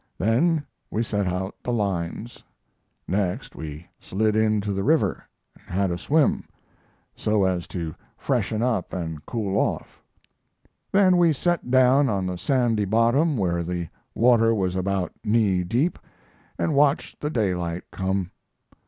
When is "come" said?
17.91-18.31